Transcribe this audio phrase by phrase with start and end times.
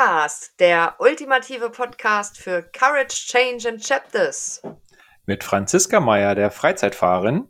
[0.00, 4.62] Gridcast, der ultimative Podcast für Courage, Change and Chapters.
[5.26, 7.46] Mit Franziska Meyer, der Freizeitfahrerin.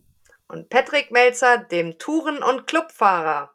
[0.48, 3.52] Und Patrick Melzer, dem Touren- und Clubfahrer.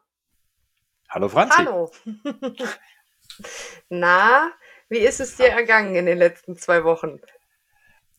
[1.10, 1.58] Hallo Franzi.
[1.58, 1.90] Hallo.
[3.90, 4.50] Na,
[4.88, 7.20] wie ist es dir ergangen in den letzten zwei Wochen?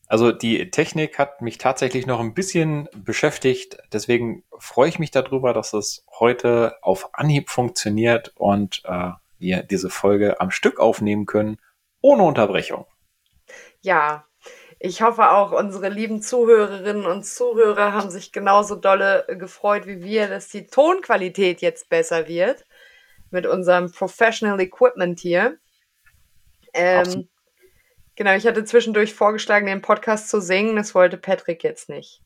[0.06, 3.78] Also die Technik hat mich tatsächlich noch ein bisschen beschäftigt.
[3.92, 9.90] Deswegen freue ich mich darüber, dass es heute auf Anhieb funktioniert und äh, wir diese
[9.90, 11.58] Folge am Stück aufnehmen können,
[12.00, 12.86] ohne Unterbrechung.
[13.80, 14.26] Ja,
[14.80, 20.28] ich hoffe auch, unsere lieben Zuhörerinnen und Zuhörer haben sich genauso dolle gefreut wie wir,
[20.28, 22.64] dass die Tonqualität jetzt besser wird
[23.30, 25.58] mit unserem Professional Equipment hier.
[26.72, 27.28] Ähm,
[28.14, 30.76] genau, ich hatte zwischendurch vorgeschlagen, den Podcast zu singen.
[30.76, 32.22] Das wollte Patrick jetzt nicht.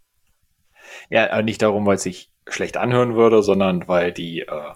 [1.09, 4.73] Ja, nicht darum, weil es sich schlecht anhören würde, sondern weil die äh,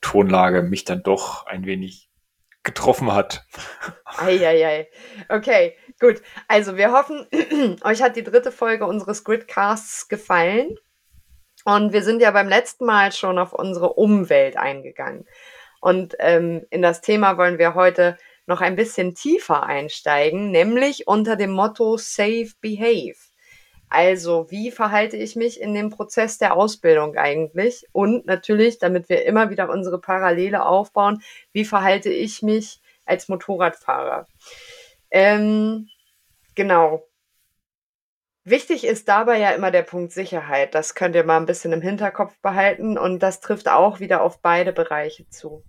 [0.00, 2.10] Tonlage mich dann doch ein wenig
[2.62, 3.46] getroffen hat.
[4.04, 4.88] Eieiei.
[5.28, 6.22] Okay, gut.
[6.48, 7.26] Also wir hoffen,
[7.84, 10.76] euch hat die dritte Folge unseres Gridcasts gefallen.
[11.64, 15.26] Und wir sind ja beim letzten Mal schon auf unsere Umwelt eingegangen.
[15.80, 21.36] Und ähm, in das Thema wollen wir heute noch ein bisschen tiefer einsteigen, nämlich unter
[21.36, 23.29] dem Motto Safe Behave.
[23.90, 27.84] Also, wie verhalte ich mich in dem Prozess der Ausbildung eigentlich?
[27.92, 34.28] Und natürlich, damit wir immer wieder unsere Parallele aufbauen, wie verhalte ich mich als Motorradfahrer?
[35.10, 35.88] Ähm,
[36.54, 37.04] genau.
[38.44, 40.74] Wichtig ist dabei ja immer der Punkt Sicherheit.
[40.76, 44.40] Das könnt ihr mal ein bisschen im Hinterkopf behalten und das trifft auch wieder auf
[44.40, 45.64] beide Bereiche zu.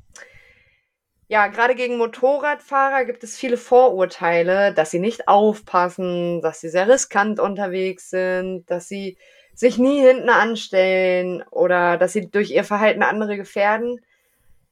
[1.32, 6.90] Ja, gerade gegen Motorradfahrer gibt es viele Vorurteile, dass sie nicht aufpassen, dass sie sehr
[6.90, 9.18] riskant unterwegs sind, dass sie
[9.56, 14.02] sich nie hinten anstellen oder dass sie durch ihr Verhalten andere gefährden.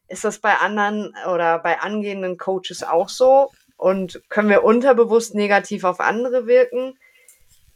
[0.10, 3.52] Ist das bei anderen oder bei angehenden Coaches auch so?
[3.78, 7.00] Und können wir unterbewusst negativ auf andere wirken?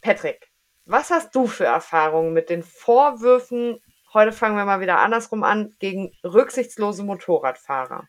[0.02, 0.50] Patrick,
[0.84, 3.80] was hast du für Erfahrungen mit den Vorwürfen,
[4.12, 8.06] heute fangen wir mal wieder andersrum an, gegen rücksichtslose Motorradfahrer?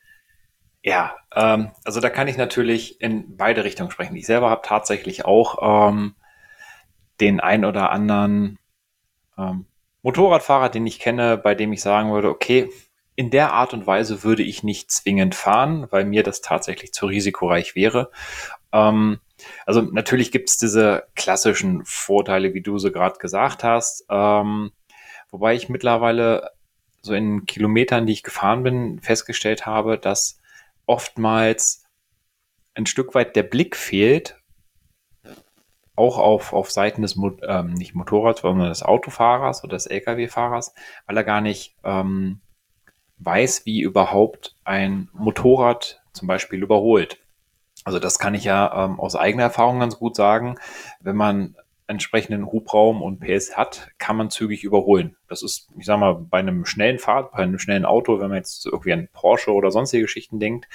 [0.86, 4.16] Ja, ähm, also da kann ich natürlich in beide Richtungen sprechen.
[4.16, 6.14] Ich selber habe tatsächlich auch ähm,
[7.20, 8.60] den ein oder anderen
[9.36, 9.66] ähm,
[10.04, 12.70] Motorradfahrer, den ich kenne, bei dem ich sagen würde, okay,
[13.16, 17.08] in der Art und Weise würde ich nicht zwingend fahren, weil mir das tatsächlich zu
[17.08, 18.12] risikoreich wäre.
[18.72, 19.20] Ähm,
[19.66, 24.72] also natürlich gibt es diese klassischen Vorteile, wie du so gerade gesagt hast, ähm,
[25.32, 26.52] wobei ich mittlerweile
[27.02, 30.40] so in Kilometern, die ich gefahren bin, festgestellt habe, dass
[30.86, 31.84] oftmals
[32.74, 34.38] ein Stück weit der Blick fehlt,
[35.96, 40.74] auch auf, auf Seiten des ähm, nicht Motorrads, sondern des Autofahrers oder des Lkw-Fahrers,
[41.08, 42.42] weil er gar nicht ähm,
[43.18, 47.20] weiß, wie überhaupt ein Motorrad zum Beispiel überholt.
[47.86, 50.58] Also das kann ich ja ähm, aus eigener Erfahrung ganz gut sagen.
[51.00, 51.56] Wenn man
[51.88, 55.18] entsprechenden Hubraum und PS hat, kann man zügig überholen.
[55.28, 58.38] Das ist, ich sag mal, bei einem schnellen Fahrt, bei einem schnellen Auto, wenn man
[58.38, 60.68] jetzt irgendwie an Porsche oder sonstige Geschichten denkt,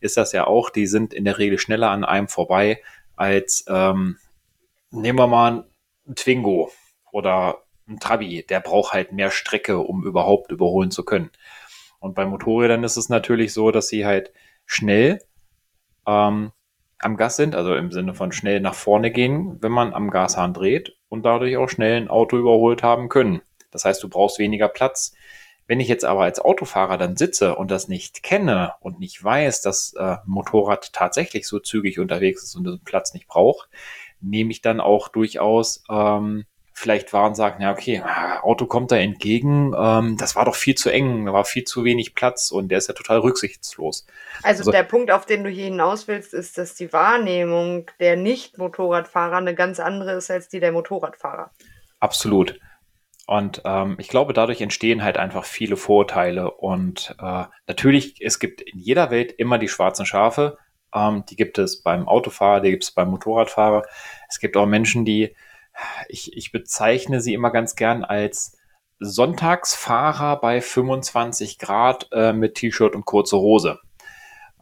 [0.00, 2.82] ist das ja auch, die sind in der Regel schneller an einem vorbei
[3.16, 4.18] als, ähm,
[4.90, 5.64] nehmen wir mal
[6.06, 6.70] ein Twingo
[7.12, 11.30] oder ein Trabi, der braucht halt mehr Strecke, um überhaupt überholen zu können.
[11.98, 14.32] Und bei Motorrädern ist es natürlich so, dass sie halt
[14.66, 15.20] schnell
[16.06, 16.52] ähm,
[17.00, 20.52] am Gas sind, also im Sinne von schnell nach vorne gehen, wenn man am Gashahn
[20.52, 23.40] dreht und dadurch auch schnell ein Auto überholt haben können.
[23.70, 25.14] Das heißt, du brauchst weniger Platz.
[25.66, 29.60] Wenn ich jetzt aber als Autofahrer dann sitze und das nicht kenne und nicht weiß,
[29.60, 33.68] dass äh, Motorrad tatsächlich so zügig unterwegs ist und den Platz nicht braucht,
[34.20, 36.46] nehme ich dann auch durchaus ähm,
[36.78, 38.02] vielleicht waren sagen, ja, okay,
[38.42, 41.84] Auto kommt da entgegen, ähm, das war doch viel zu eng, da war viel zu
[41.84, 44.06] wenig Platz und der ist ja total rücksichtslos.
[44.42, 48.16] Also, also der Punkt, auf den du hier hinaus willst, ist, dass die Wahrnehmung der
[48.16, 51.50] Nicht-Motorradfahrer eine ganz andere ist als die der Motorradfahrer.
[52.00, 52.58] Absolut.
[53.26, 56.50] Und ähm, ich glaube, dadurch entstehen halt einfach viele Vorurteile.
[56.50, 60.56] Und äh, natürlich, es gibt in jeder Welt immer die schwarzen Schafe.
[60.94, 63.82] Ähm, die gibt es beim Autofahrer, die gibt es beim Motorradfahrer.
[64.30, 65.34] Es gibt auch Menschen, die
[66.08, 68.56] ich, ich bezeichne sie immer ganz gern als
[69.00, 73.78] Sonntagsfahrer bei 25 Grad äh, mit T-Shirt und kurze Hose.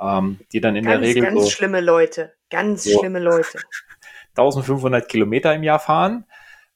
[0.01, 1.23] Ähm, die dann in ganz, der Regel.
[1.23, 2.35] Ganz so, schlimme Leute.
[2.51, 3.61] Ganz so schlimme Leute.
[4.37, 6.27] 1500 Kilometer im Jahr fahren,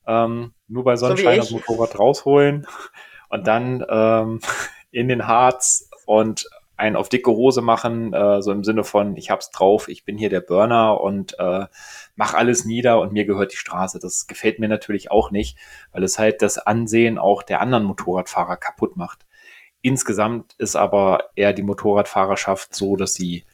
[0.06, 2.66] ähm, nur bei Sonnenschein so das Motorrad rausholen
[3.28, 4.40] und dann ähm,
[4.90, 6.48] in den Harz und
[6.80, 10.18] einen auf dicke Hose machen, äh, so im Sinne von, ich hab's drauf, ich bin
[10.18, 11.66] hier der Burner und äh,
[12.16, 13.98] mach alles nieder und mir gehört die Straße.
[14.00, 15.58] Das gefällt mir natürlich auch nicht,
[15.92, 19.26] weil es halt das Ansehen auch der anderen Motorradfahrer kaputt macht.
[19.82, 23.44] Insgesamt ist aber eher die Motorradfahrerschaft so, dass sie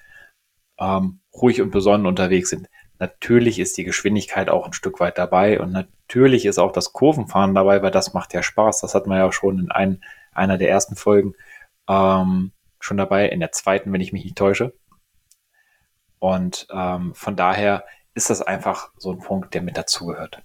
[0.78, 2.68] ähm, ruhig und besonnen unterwegs sind.
[2.98, 7.54] Natürlich ist die Geschwindigkeit auch ein Stück weit dabei und natürlich ist auch das Kurvenfahren
[7.54, 8.80] dabei, weil das macht ja Spaß.
[8.80, 10.02] Das hat man ja schon in ein,
[10.32, 11.34] einer der ersten Folgen
[11.88, 14.74] ähm, schon dabei, in der zweiten, wenn ich mich nicht täusche.
[16.18, 17.84] Und ähm, von daher
[18.14, 20.42] ist das einfach so ein Punkt, der mit dazugehört.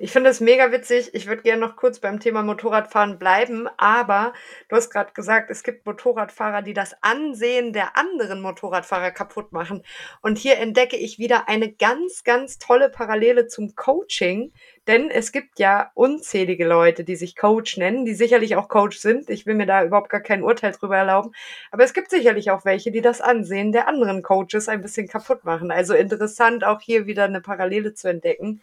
[0.00, 1.10] Ich finde es mega witzig.
[1.12, 4.32] Ich würde gerne noch kurz beim Thema Motorradfahren bleiben, aber
[4.68, 9.82] du hast gerade gesagt, es gibt Motorradfahrer, die das Ansehen der anderen Motorradfahrer kaputt machen.
[10.22, 14.52] Und hier entdecke ich wieder eine ganz, ganz tolle Parallele zum Coaching,
[14.86, 19.28] denn es gibt ja unzählige Leute, die sich Coach nennen, die sicherlich auch Coach sind.
[19.28, 21.32] Ich will mir da überhaupt gar kein Urteil drüber erlauben.
[21.72, 25.44] Aber es gibt sicherlich auch welche, die das Ansehen der anderen Coaches ein bisschen kaputt
[25.44, 25.72] machen.
[25.72, 28.60] Also interessant, auch hier wieder eine Parallele zu entdecken.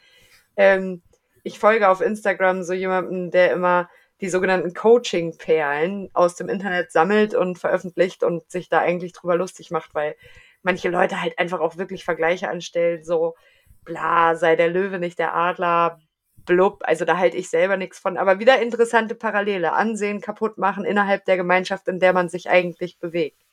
[0.55, 1.01] Ähm,
[1.45, 3.87] ich folge auf Instagram so jemanden, der immer
[4.19, 9.69] die sogenannten Coaching-Perlen aus dem Internet sammelt und veröffentlicht und sich da eigentlich drüber lustig
[9.69, 10.15] macht, weil
[10.63, 13.35] manche Leute halt einfach auch wirklich Vergleiche anstellen, so
[13.83, 15.99] bla, sei der Löwe nicht der Adler,
[16.47, 20.83] blub, also da halte ich selber nichts von, aber wieder interessante Parallele, ansehen, kaputt machen
[20.83, 23.45] innerhalb der Gemeinschaft, in der man sich eigentlich bewegt.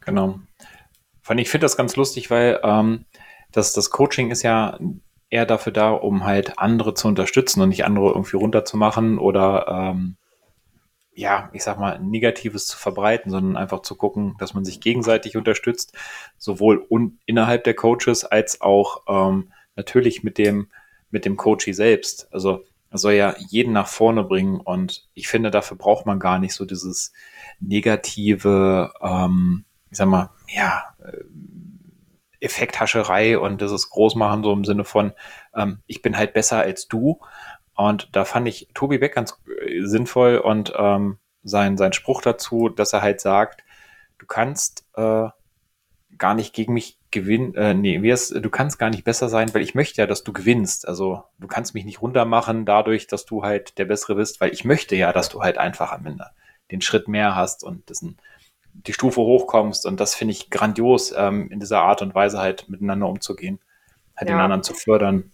[0.00, 0.40] Genau.
[1.36, 3.06] Ich finde das ganz lustig, weil ähm,
[3.52, 4.78] das, das Coaching ist ja
[5.30, 10.16] eher dafür da, um halt andere zu unterstützen und nicht andere irgendwie runterzumachen oder ähm,
[11.18, 15.36] ja, ich sag mal, Negatives zu verbreiten, sondern einfach zu gucken, dass man sich gegenseitig
[15.36, 15.92] unterstützt,
[16.36, 20.68] sowohl un innerhalb der Coaches als auch ähm, natürlich mit dem,
[21.10, 22.28] mit dem Coachie selbst.
[22.32, 26.38] Also er soll ja jeden nach vorne bringen und ich finde, dafür braucht man gar
[26.38, 27.12] nicht so dieses
[27.58, 31.24] negative, ähm, ich sag mal, ja, äh,
[32.40, 35.12] Effekthascherei und dieses Großmachen so im Sinne von,
[35.54, 37.20] ähm, ich bin halt besser als du.
[37.74, 42.68] Und da fand ich Tobi Beck ganz äh, sinnvoll und ähm, sein, sein Spruch dazu,
[42.68, 43.62] dass er halt sagt,
[44.18, 45.28] du kannst äh,
[46.18, 49.74] gar nicht gegen mich gewinnen, äh, nee, du kannst gar nicht besser sein, weil ich
[49.74, 50.86] möchte ja, dass du gewinnst.
[50.86, 54.64] Also du kannst mich nicht runtermachen dadurch, dass du halt der Bessere bist, weil ich
[54.64, 56.26] möchte ja, dass du halt einfach am Ende
[56.70, 58.18] den Schritt mehr hast und das ein
[58.86, 59.86] die Stufe hochkommst.
[59.86, 63.58] Und das finde ich grandios, ähm, in dieser Art und Weise halt miteinander umzugehen,
[64.16, 64.36] halt ja.
[64.36, 65.32] den anderen zu fördern.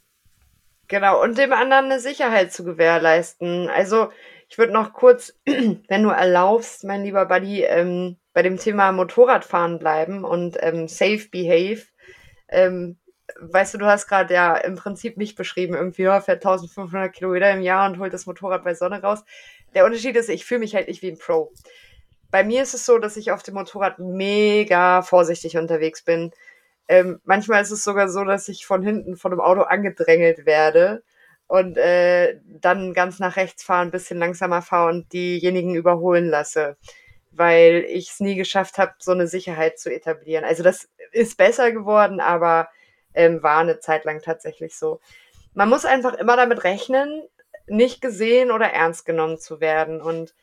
[0.88, 3.70] Genau, und dem anderen eine Sicherheit zu gewährleisten.
[3.70, 4.08] Also
[4.48, 9.78] ich würde noch kurz, wenn du erlaubst, mein lieber Buddy, ähm, bei dem Thema Motorradfahren
[9.78, 11.82] bleiben und ähm, Safe Behave.
[12.48, 12.98] Ähm,
[13.40, 17.50] weißt du, du hast gerade ja im Prinzip mich beschrieben, irgendwie ja, fährt 1500 Kilometer
[17.52, 19.24] im Jahr und holt das Motorrad bei Sonne raus.
[19.74, 21.52] Der Unterschied ist, ich fühle mich halt nicht wie ein Pro.
[22.34, 26.32] Bei mir ist es so, dass ich auf dem Motorrad mega vorsichtig unterwegs bin.
[26.88, 31.04] Ähm, manchmal ist es sogar so, dass ich von hinten von einem Auto angedrängelt werde
[31.46, 36.76] und äh, dann ganz nach rechts fahre, ein bisschen langsamer fahre und diejenigen überholen lasse,
[37.30, 40.44] weil ich es nie geschafft habe, so eine Sicherheit zu etablieren.
[40.44, 42.68] Also das ist besser geworden, aber
[43.14, 44.98] ähm, war eine Zeit lang tatsächlich so.
[45.52, 47.28] Man muss einfach immer damit rechnen,
[47.68, 50.34] nicht gesehen oder ernst genommen zu werden und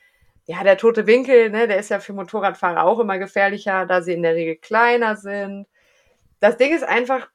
[0.51, 4.11] ja, der tote Winkel, ne, der ist ja für Motorradfahrer auch immer gefährlicher, da sie
[4.11, 5.65] in der Regel kleiner sind.
[6.41, 7.29] Das Ding ist einfach,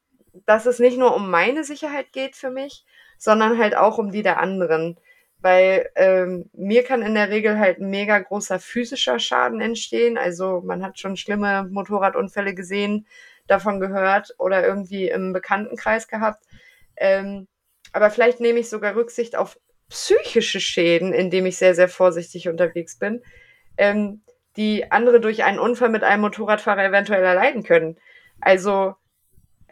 [0.45, 2.85] dass es nicht nur um meine Sicherheit geht für mich,
[3.17, 4.99] sondern halt auch um die der anderen.
[5.41, 10.19] Weil ähm, mir kann in der Regel halt ein mega großer physischer Schaden entstehen.
[10.19, 13.07] Also man hat schon schlimme Motorradunfälle gesehen,
[13.47, 16.45] davon gehört oder irgendwie im Bekanntenkreis gehabt.
[16.97, 17.49] Ähm,
[17.95, 22.99] aber vielleicht nehme ich sogar Rücksicht auf psychische Schäden, indem ich sehr, sehr vorsichtig unterwegs
[22.99, 23.23] bin,
[23.77, 24.23] ähm,
[24.57, 27.99] die andere durch einen Unfall mit einem Motorradfahrer eventuell erleiden können.
[28.41, 28.95] Also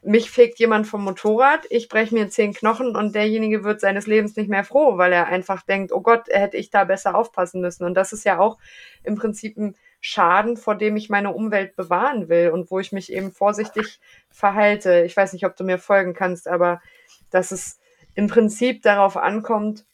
[0.02, 4.37] mich fegt jemand vom Motorrad, ich breche mir zehn Knochen und derjenige wird seines Lebens
[4.37, 7.85] nicht mehr froh, weil er einfach denkt, oh Gott, hätte ich da besser aufpassen müssen.
[7.85, 8.59] Und das ist ja auch
[9.02, 13.11] im Prinzip ein Schaden, vor dem ich meine Umwelt bewahren will und wo ich mich
[13.11, 15.02] eben vorsichtig verhalte.
[15.04, 16.83] Ich weiß nicht, ob du mir folgen kannst, aber
[17.30, 17.80] dass es
[18.14, 19.87] im Prinzip darauf ankommt,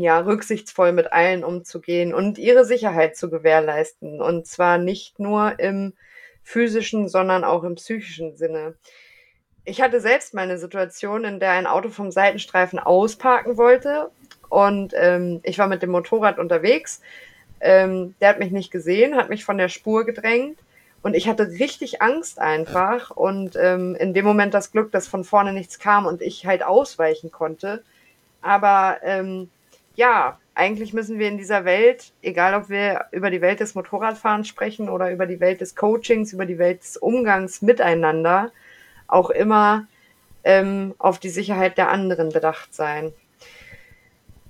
[0.00, 4.20] ja, rücksichtsvoll mit allen umzugehen und ihre Sicherheit zu gewährleisten.
[4.20, 5.94] Und zwar nicht nur im
[6.42, 8.74] physischen, sondern auch im psychischen Sinne.
[9.64, 14.10] Ich hatte selbst mal eine Situation, in der ein Auto vom Seitenstreifen ausparken wollte
[14.48, 17.02] und ähm, ich war mit dem Motorrad unterwegs.
[17.60, 20.58] Ähm, der hat mich nicht gesehen, hat mich von der Spur gedrängt
[21.02, 25.24] und ich hatte richtig Angst einfach und ähm, in dem Moment das Glück, dass von
[25.24, 27.82] vorne nichts kam und ich halt ausweichen konnte.
[28.40, 29.50] Aber ähm,
[29.98, 34.46] ja, eigentlich müssen wir in dieser Welt, egal ob wir über die Welt des Motorradfahrens
[34.46, 38.52] sprechen oder über die Welt des Coachings, über die Welt des Umgangs miteinander,
[39.08, 39.88] auch immer
[40.44, 43.12] ähm, auf die Sicherheit der anderen bedacht sein.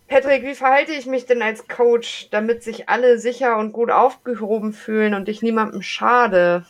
[0.06, 4.74] Patrick, wie verhalte ich mich denn als Coach, damit sich alle sicher und gut aufgehoben
[4.74, 6.66] fühlen und ich niemandem schade?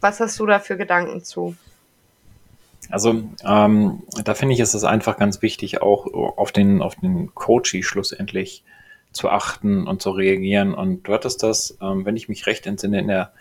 [0.00, 1.54] Was hast du da für Gedanken zu?
[2.90, 7.34] Also ähm, da finde ich, ist es einfach ganz wichtig, auch auf den, auf den
[7.34, 8.64] Coachy schlussendlich
[9.12, 10.74] zu achten und zu reagieren.
[10.74, 13.32] Und du hattest das, ähm, wenn ich mich recht entsinne, in der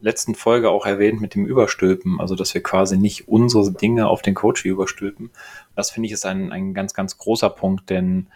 [0.00, 4.20] letzten Folge auch erwähnt mit dem Überstülpen, also dass wir quasi nicht unsere Dinge auf
[4.20, 5.30] den Coachy überstülpen.
[5.76, 8.26] Das finde ich ist ein, ein ganz, ganz großer Punkt, denn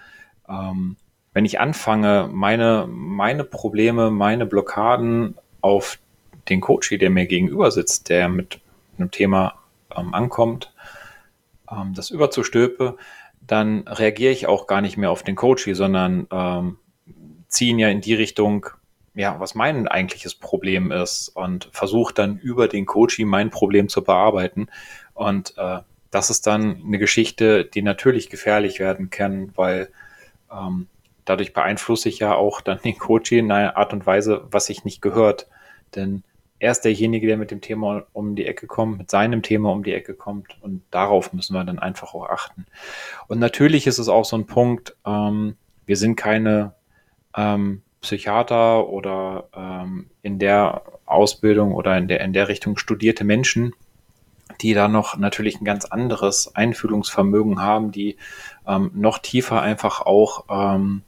[0.48, 0.96] ähm,
[1.32, 5.98] wenn ich anfange, meine, meine Probleme, meine Blockaden auf
[6.48, 8.60] den Coachy, der mir gegenüber sitzt, der mit
[8.96, 9.54] einem Thema
[9.96, 10.72] ähm, ankommt,
[11.70, 12.96] ähm, das überzustülpe,
[13.46, 16.78] dann reagiere ich auch gar nicht mehr auf den Coachy, sondern ähm,
[17.48, 18.66] ziehe ihn ja in die Richtung,
[19.14, 24.02] ja, was mein eigentliches Problem ist und versuche dann über den Coachy mein Problem zu
[24.02, 24.68] bearbeiten.
[25.14, 25.78] Und äh,
[26.10, 29.88] das ist dann eine Geschichte, die natürlich gefährlich werden kann, weil
[30.52, 30.88] ähm,
[31.24, 34.84] dadurch beeinflusse ich ja auch dann den Coachy in einer Art und Weise, was sich
[34.84, 35.46] nicht gehört.
[35.94, 36.24] Denn
[36.58, 39.82] er ist derjenige, der mit dem Thema um die Ecke kommt, mit seinem Thema um
[39.82, 42.66] die Ecke kommt und darauf müssen wir dann einfach auch achten.
[43.28, 46.74] Und natürlich ist es auch so ein Punkt, ähm, wir sind keine
[47.36, 53.72] ähm, Psychiater oder ähm, in der Ausbildung oder in der, in der Richtung studierte Menschen,
[54.60, 58.16] die da noch natürlich ein ganz anderes Einfühlungsvermögen haben, die
[58.66, 61.02] ähm, noch tiefer einfach auch ähm,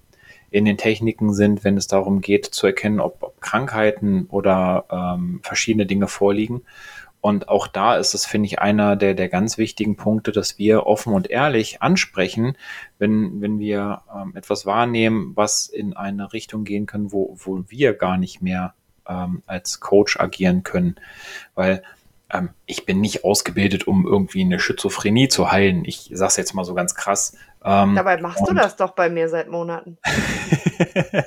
[0.51, 5.41] in den Techniken sind, wenn es darum geht zu erkennen, ob, ob Krankheiten oder ähm,
[5.43, 6.63] verschiedene Dinge vorliegen.
[7.21, 10.87] Und auch da ist es, finde ich, einer der, der ganz wichtigen Punkte, dass wir
[10.87, 12.57] offen und ehrlich ansprechen,
[12.99, 17.95] wenn, wenn wir ähm, etwas wahrnehmen, was in eine Richtung gehen kann, wo, wo wir
[17.95, 18.75] gar nicht mehr
[19.09, 20.97] ähm, als Coach agieren können.
[21.57, 21.83] Weil
[22.31, 25.85] ähm, ich bin nicht ausgebildet, um irgendwie eine Schizophrenie zu heilen.
[25.85, 27.37] Ich sage es jetzt mal so ganz krass.
[27.65, 29.99] Ähm, Dabei machst du das doch bei mir seit Monaten.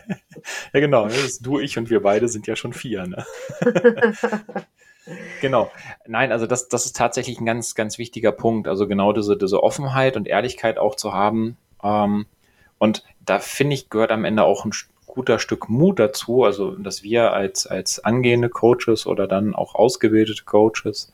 [0.73, 1.07] ja, genau.
[1.41, 3.05] du, ich und wir beide sind ja schon vier.
[3.05, 3.25] Ne?
[5.41, 5.71] genau.
[6.07, 8.67] Nein, also das, das ist tatsächlich ein ganz, ganz wichtiger Punkt.
[8.67, 11.57] Also genau diese, diese Offenheit und Ehrlichkeit auch zu haben.
[11.83, 12.25] Ähm,
[12.77, 14.71] und da finde ich, gehört am Ende auch ein
[15.05, 20.45] guter Stück Mut dazu, also dass wir als, als angehende Coaches oder dann auch ausgebildete
[20.45, 21.13] Coaches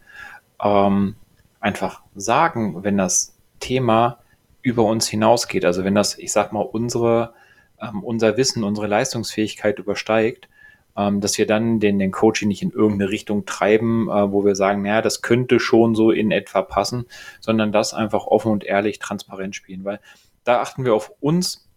[0.62, 1.16] ähm,
[1.60, 4.20] einfach sagen, wenn das Thema
[4.62, 7.34] über uns hinausgeht, also wenn das, ich sag mal, unsere,
[7.82, 10.50] ähm, unser Wissen, unsere Leistungsfähigkeit übersteigt,
[10.98, 14.56] ähm, dass wir dann den, den Coaching nicht in irgendeine Richtung treiben, äh, wo wir
[14.56, 17.06] sagen, naja, das könnte schon so in etwa passen,
[17.40, 20.00] sondern das einfach offen und ehrlich, transparent spielen, weil
[20.44, 21.70] da achten wir auf uns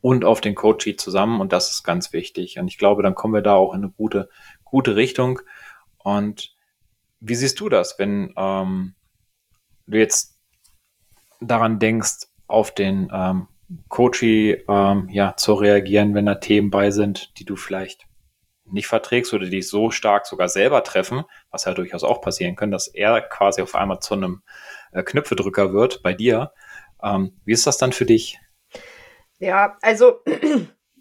[0.00, 2.58] und auf den Code-Sheet zusammen und das ist ganz wichtig.
[2.58, 4.28] Und ich glaube, dann kommen wir da auch in eine gute,
[4.64, 5.40] gute Richtung.
[5.98, 6.54] Und
[7.20, 8.94] wie siehst du das, wenn ähm,
[9.86, 10.31] du jetzt
[11.46, 13.48] daran denkst, auf den ähm,
[13.88, 18.06] Coachy ähm, ja, zu reagieren, wenn da Themen bei sind, die du vielleicht
[18.64, 22.70] nicht verträgst oder die so stark sogar selber treffen, was ja durchaus auch passieren kann,
[22.70, 24.42] dass er quasi auf einmal zu einem
[24.92, 26.52] äh, Knöpfedrücker wird bei dir.
[27.02, 28.38] Ähm, wie ist das dann für dich?
[29.38, 30.20] Ja, also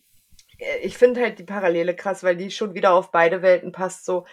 [0.82, 4.06] ich finde halt die Parallele krass, weil die schon wieder auf beide Welten passt.
[4.06, 4.26] So,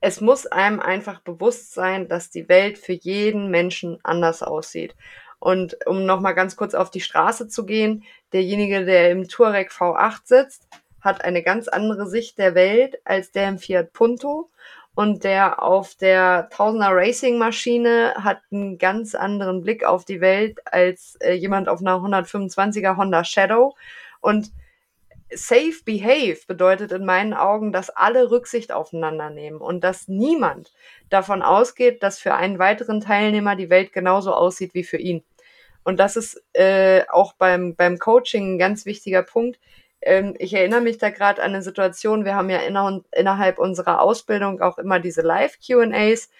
[0.00, 4.94] es muss einem einfach bewusst sein, dass die Welt für jeden Menschen anders aussieht.
[5.38, 10.20] Und um nochmal ganz kurz auf die Straße zu gehen, derjenige, der im Touareg V8
[10.24, 10.68] sitzt,
[11.00, 14.50] hat eine ganz andere Sicht der Welt als der im Fiat Punto.
[14.94, 20.60] Und der auf der Tausender Racing Maschine hat einen ganz anderen Blick auf die Welt
[20.72, 23.74] als äh, jemand auf einer 125er Honda Shadow.
[24.20, 24.52] Und
[25.34, 30.72] Safe Behave bedeutet in meinen Augen, dass alle Rücksicht aufeinander nehmen und dass niemand
[31.10, 35.24] davon ausgeht, dass für einen weiteren Teilnehmer die Welt genauso aussieht wie für ihn.
[35.84, 39.60] Und das ist äh, auch beim, beim Coaching ein ganz wichtiger Punkt.
[40.00, 44.00] Ähm, ich erinnere mich da gerade an eine Situation, wir haben ja inner innerhalb unserer
[44.00, 46.30] Ausbildung auch immer diese Live-QAs,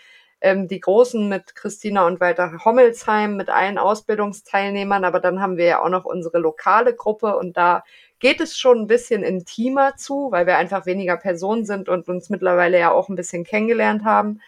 [0.40, 5.66] ähm, die großen mit Christina und Walter Hommelsheim, mit allen Ausbildungsteilnehmern, aber dann haben wir
[5.66, 7.84] ja auch noch unsere lokale Gruppe und da
[8.24, 12.30] geht es schon ein bisschen intimer zu, weil wir einfach weniger Personen sind und uns
[12.30, 14.40] mittlerweile ja auch ein bisschen kennengelernt haben.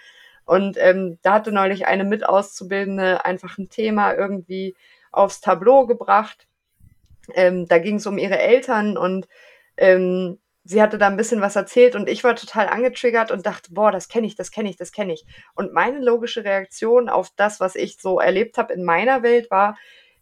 [0.46, 4.74] Und ähm, da hatte neulich eine Mitauszubildende einfach ein Thema irgendwie
[5.12, 6.46] aufs Tableau gebracht
[7.34, 9.28] ähm, da ging es um ihre Eltern und
[9.76, 13.72] ähm, sie hatte da ein bisschen was erzählt und ich war total angetriggert und dachte,
[13.72, 15.24] boah, das kenne ich, das kenne ich, das kenne ich.
[15.54, 19.76] Und meine logische Reaktion auf das, was ich so erlebt habe in meiner Welt, war,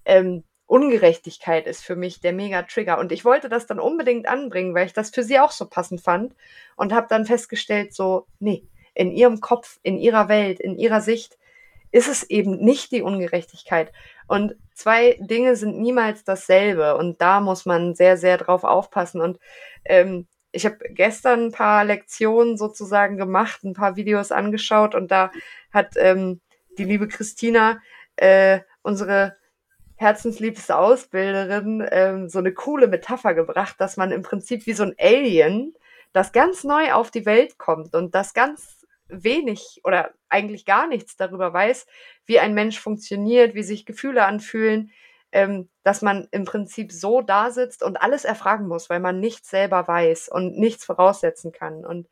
[0.05, 2.99] ähm, Ungerechtigkeit ist für mich der Mega-Trigger.
[2.99, 6.01] Und ich wollte das dann unbedingt anbringen, weil ich das für sie auch so passend
[6.01, 6.35] fand
[6.77, 11.39] und habe dann festgestellt, so, nee, in ihrem Kopf, in ihrer Welt, in ihrer Sicht
[11.91, 13.93] ist es eben nicht die Ungerechtigkeit.
[14.27, 16.97] Und zwei Dinge sind niemals dasselbe.
[16.97, 19.21] Und da muss man sehr, sehr drauf aufpassen.
[19.21, 19.39] Und
[19.85, 25.33] ähm, ich habe gestern ein paar Lektionen sozusagen gemacht, ein paar Videos angeschaut und da
[25.73, 26.41] hat ähm,
[26.79, 27.81] die liebe Christina,
[28.17, 29.37] äh, unsere
[29.97, 34.95] herzensliebste Ausbilderin, ähm, so eine coole Metapher gebracht, dass man im Prinzip wie so ein
[34.99, 35.75] Alien,
[36.13, 41.17] das ganz neu auf die Welt kommt und das ganz wenig oder eigentlich gar nichts
[41.17, 41.87] darüber weiß,
[42.27, 44.91] wie ein Mensch funktioniert, wie sich Gefühle anfühlen,
[45.33, 49.51] ähm, dass man im Prinzip so da sitzt und alles erfragen muss, weil man nichts
[49.51, 51.85] selber weiß und nichts voraussetzen kann.
[51.85, 52.09] Und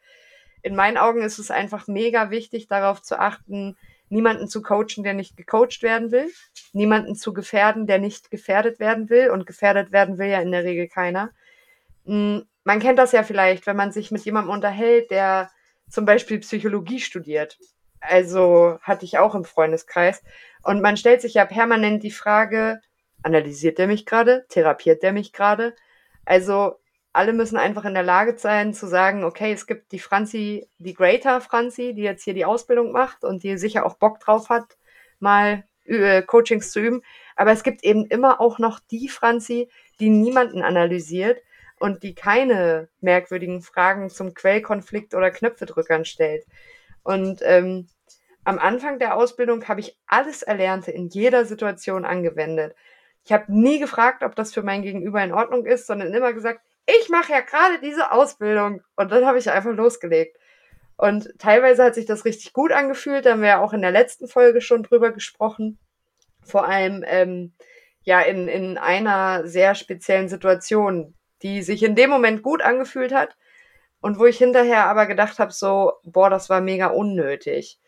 [0.63, 3.77] in meinen Augen ist es einfach mega wichtig, darauf zu achten,
[4.13, 6.31] niemanden zu coachen, der nicht gecoacht werden will,
[6.73, 9.31] niemanden zu gefährden, der nicht gefährdet werden will.
[9.31, 11.31] Und gefährdet werden will ja in der Regel keiner.
[12.05, 15.51] Hm, man kennt das ja vielleicht, wenn man sich mit jemandem unterhält, der
[15.89, 17.59] zum Beispiel Psychologie studiert.
[18.01, 20.23] Also hatte ich auch im Freundeskreis.
[20.63, 22.81] Und man stellt sich ja permanent die Frage,
[23.23, 24.45] analysiert der mich gerade?
[24.49, 25.75] Therapiert der mich gerade?
[26.27, 26.77] Also
[27.13, 30.95] alle müssen einfach in der Lage sein zu sagen, okay, es gibt die Franzi, die
[30.95, 34.77] Greater Franzi, die jetzt hier die Ausbildung macht und die sicher auch Bock drauf hat,
[35.19, 37.03] mal äh, Coachings zu üben.
[37.37, 39.69] Aber es gibt eben immer auch noch die Franzi,
[40.01, 41.43] die niemanden analysiert
[41.79, 46.47] und die keine merkwürdigen Fragen zum Quellkonflikt oder Knöpfedrückern stellt.
[47.03, 47.89] Und ähm,
[48.45, 52.75] am Anfang der Ausbildung habe ich alles Erlernte in jeder Situation angewendet.
[53.25, 56.61] Ich habe nie gefragt, ob das für mein Gegenüber in Ordnung ist, sondern immer gesagt,
[57.01, 58.83] ich mache ja gerade diese Ausbildung.
[58.97, 60.37] Und dann habe ich einfach losgelegt.
[60.97, 63.27] Und teilweise hat sich das richtig gut angefühlt.
[63.27, 65.79] Da haben wir ja auch in der letzten Folge schon drüber gesprochen.
[66.45, 67.53] Vor allem ähm,
[68.03, 73.37] ja in, in einer sehr speziellen Situation, die sich in dem Moment gut angefühlt hat.
[74.01, 77.79] Und wo ich hinterher aber gedacht habe, so, boah, das war mega unnötig.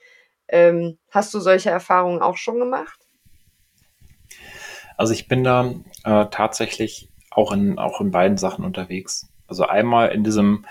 [0.46, 3.00] Ähm, hast du solche Erfahrungen auch schon gemacht?
[4.96, 9.28] Also ich bin da äh, tatsächlich auch in, auch in beiden Sachen unterwegs.
[9.46, 10.64] Also einmal in diesem,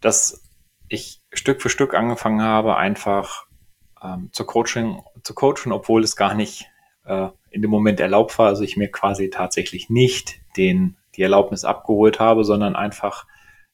[0.00, 0.42] dass
[0.88, 3.46] ich Stück für Stück angefangen habe, einfach
[4.02, 6.66] ähm, zu coaching, zu coachen, obwohl es gar nicht
[7.04, 8.48] äh, in dem Moment erlaubt war.
[8.48, 13.26] Also ich mir quasi tatsächlich nicht den, die Erlaubnis abgeholt habe, sondern einfach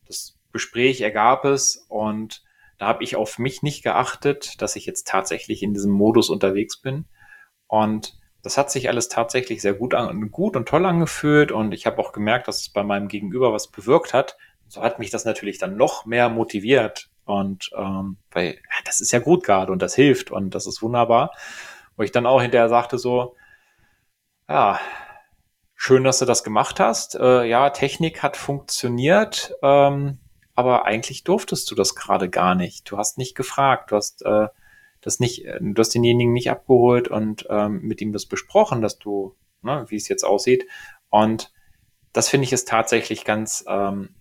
[0.06, 2.42] das Gespräch ergab es und
[2.78, 6.80] da habe ich auf mich nicht geachtet, dass ich jetzt tatsächlich in diesem Modus unterwegs
[6.80, 7.04] bin.
[7.66, 11.86] Und das hat sich alles tatsächlich sehr gut, an, gut und toll angefühlt und ich
[11.86, 14.36] habe auch gemerkt, dass es bei meinem Gegenüber was bewirkt hat.
[14.68, 19.18] So hat mich das natürlich dann noch mehr motiviert und ähm, weil das ist ja
[19.18, 21.32] gut gerade und das hilft und das ist wunderbar.
[21.96, 23.36] Wo ich dann auch hinterher sagte so,
[24.48, 24.80] ja,
[25.74, 27.14] schön, dass du das gemacht hast.
[27.14, 30.18] Äh, ja, Technik hat funktioniert, ähm,
[30.54, 32.90] aber eigentlich durftest du das gerade gar nicht.
[32.90, 34.48] Du hast nicht gefragt, du hast äh,
[35.00, 38.98] das nicht, äh, du hast denjenigen nicht abgeholt und ähm, mit ihm das besprochen, dass
[38.98, 40.66] du, ne, wie es jetzt aussieht.
[41.08, 41.52] Und
[42.12, 44.14] das finde ich ist tatsächlich ganz, ähm,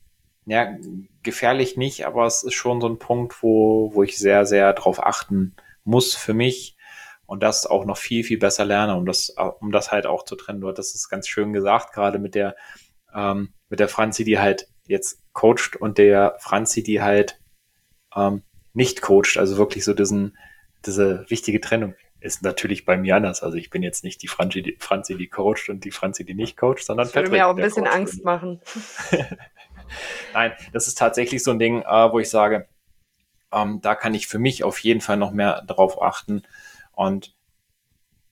[0.46, 0.76] ja,
[1.22, 5.04] gefährlich nicht, aber es ist schon so ein Punkt, wo, wo ich sehr, sehr drauf
[5.04, 6.76] achten muss für mich
[7.26, 10.36] und das auch noch viel, viel besser lerne, um das, um das halt auch zu
[10.36, 10.62] trennen.
[10.62, 12.56] Du hattest es ganz schön gesagt, gerade mit der,
[13.13, 17.39] ähm, mit der Franzi, die halt jetzt coacht und der Franzi, die halt
[18.15, 18.42] ähm,
[18.74, 20.36] nicht coacht, also wirklich so diesen,
[20.86, 23.44] diese wichtige Trennung ist natürlich bei mir anders.
[23.44, 26.34] Also ich bin jetzt nicht die Franzi, die, Franzi, die coacht und die Franzi, die
[26.34, 28.62] nicht coacht, sondern das würde mir auch ein bisschen Coach Angst machen.
[30.34, 32.68] Nein, das ist tatsächlich so ein Ding, äh, wo ich sage,
[33.52, 36.44] ähm, da kann ich für mich auf jeden Fall noch mehr drauf achten.
[36.92, 37.36] Und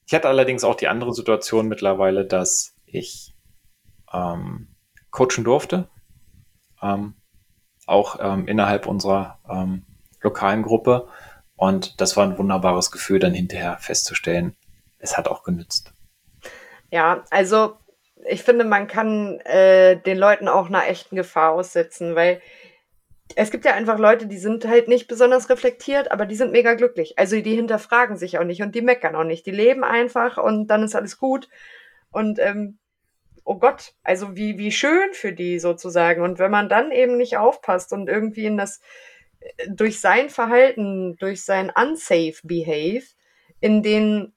[0.06, 3.36] ich hatte allerdings auch die andere Situation mittlerweile, dass ich
[4.14, 4.76] ähm,
[5.12, 5.90] coachen durfte,
[6.82, 7.16] ähm,
[7.86, 9.86] auch ähm, innerhalb unserer ähm,
[10.22, 11.08] lokalen Gruppe
[11.58, 14.56] und das war ein wunderbares Gefühl, dann hinterher festzustellen,
[15.00, 15.92] es hat auch genützt.
[16.90, 17.78] Ja, also
[18.30, 22.42] ich finde, man kann äh, den Leuten auch einer echten Gefahr aussetzen, weil
[23.36, 26.76] es gibt ja einfach Leute, die sind halt nicht besonders reflektiert, aber die sind mega
[26.76, 27.20] glücklich.
[27.20, 29.46] Also die hinterfragen sich auch nicht und die meckern auch nicht.
[29.46, 31.50] Die leben einfach und dann ist alles gut.
[32.10, 32.78] Und ähm,
[33.44, 36.22] oh Gott, also wie, wie schön für die sozusagen.
[36.22, 38.82] Und wenn man dann eben nicht aufpasst und irgendwie in das
[39.68, 43.06] durch sein Verhalten, durch sein unsafe Behave,
[43.60, 44.34] in den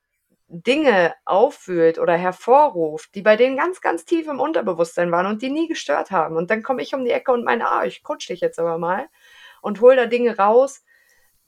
[0.49, 5.51] Dinge aufwühlt oder hervorruft, die bei denen ganz, ganz tief im Unterbewusstsein waren und die
[5.51, 6.37] nie gestört haben.
[6.37, 8.77] Und dann komme ich um die Ecke und meine, ah, ich coach dich jetzt aber
[8.77, 9.09] mal
[9.63, 10.83] und hole da Dinge raus,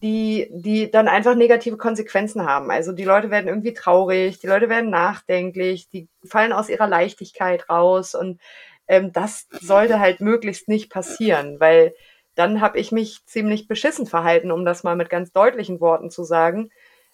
[0.03, 2.71] die, die dann einfach negative Konsequenzen haben.
[2.71, 7.69] Also die Leute werden irgendwie traurig, die Leute werden nachdenklich, die fallen aus ihrer Leichtigkeit
[7.69, 8.41] raus und
[8.87, 11.95] ähm, das sollte halt möglichst nicht passieren, weil
[12.35, 16.25] dann habe ich mich ziemlich beschissen verhalten, um das mal mit ganz deutlichen Worten zu
[16.25, 16.71] sagen,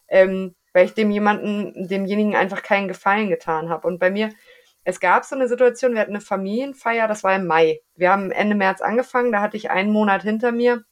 [0.09, 3.87] ähm, weil ich dem jemanden, demjenigen einfach keinen Gefallen getan habe.
[3.87, 4.31] Und bei mir
[4.89, 7.83] es gab so eine Situation, wir hatten eine Familienfeier, das war im Mai.
[7.95, 10.83] Wir haben Ende März angefangen, da hatte ich einen Monat hinter mir.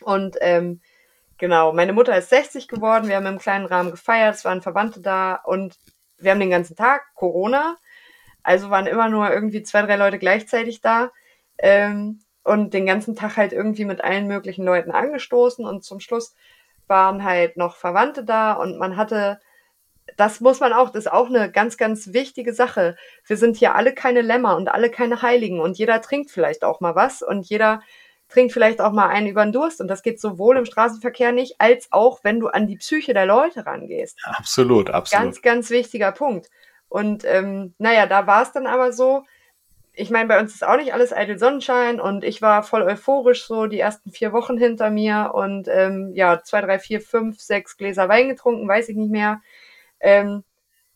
[0.00, 0.80] Und ähm,
[1.36, 5.02] genau, meine Mutter ist 60 geworden, wir haben im kleinen Rahmen gefeiert, es waren Verwandte
[5.02, 5.76] da und
[6.16, 7.76] wir haben den ganzen Tag Corona.
[8.42, 11.10] Also waren immer nur irgendwie zwei, drei Leute gleichzeitig da.
[11.58, 16.34] Ähm, und den ganzen Tag halt irgendwie mit allen möglichen Leuten angestoßen und zum Schluss
[16.86, 19.38] waren halt noch Verwandte da und man hatte,
[20.16, 22.96] das muss man auch, das ist auch eine ganz, ganz wichtige Sache.
[23.26, 26.80] Wir sind hier alle keine Lämmer und alle keine Heiligen und jeder trinkt vielleicht auch
[26.80, 27.82] mal was und jeder
[28.30, 31.56] trinkt vielleicht auch mal einen über den Durst und das geht sowohl im Straßenverkehr nicht,
[31.58, 34.18] als auch wenn du an die Psyche der Leute rangehst.
[34.24, 35.24] Absolut, absolut.
[35.24, 36.48] Ganz, ganz wichtiger Punkt.
[36.88, 39.24] Und ähm, naja, da war es dann aber so,
[39.98, 43.44] ich meine, bei uns ist auch nicht alles eitel Sonnenschein und ich war voll euphorisch
[43.44, 47.76] so die ersten vier Wochen hinter mir und ähm, ja, zwei, drei, vier, fünf, sechs
[47.76, 49.42] Gläser Wein getrunken, weiß ich nicht mehr.
[49.98, 50.44] Ähm,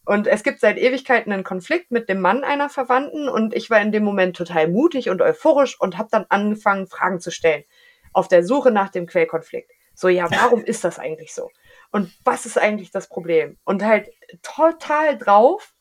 [0.04, 3.80] und es gibt seit Ewigkeiten einen Konflikt mit dem Mann einer Verwandten und ich war
[3.80, 7.64] in dem Moment total mutig und euphorisch und habe dann angefangen, Fragen zu stellen.
[8.12, 9.72] Auf der Suche nach dem Quellkonflikt.
[9.94, 11.50] So, ja, warum ist das eigentlich so?
[11.90, 13.58] Und was ist eigentlich das Problem?
[13.64, 14.10] Und halt
[14.42, 15.71] total drauf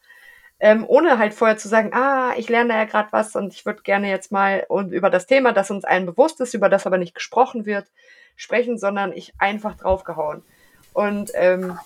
[0.63, 3.81] ähm, ohne halt vorher zu sagen, ah, ich lerne ja gerade was und ich würde
[3.81, 7.15] gerne jetzt mal über das Thema, das uns allen bewusst ist, über das aber nicht
[7.15, 7.87] gesprochen wird,
[8.35, 10.43] sprechen, sondern ich einfach draufgehauen.
[10.93, 11.79] Und ähm,